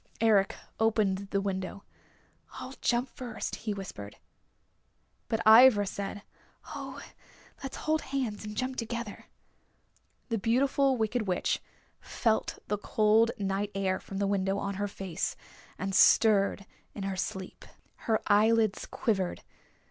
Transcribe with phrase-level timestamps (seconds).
[0.19, 1.83] Eric opened the window.
[2.53, 4.15] "I'll jump first," he whispered.
[5.29, 6.23] But Ivra said,
[6.73, 6.99] "Oh,
[7.61, 9.25] let's hold hands and jump together."
[10.29, 11.61] The Beautiful Wicked Witch
[11.99, 15.35] felt the cold night air from the window on her face,
[15.77, 16.65] and stirred
[16.95, 17.63] in her sleep.
[18.07, 19.43] Her eyelids quivered.